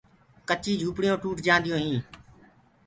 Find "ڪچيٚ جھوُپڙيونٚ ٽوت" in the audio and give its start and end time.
0.47-1.37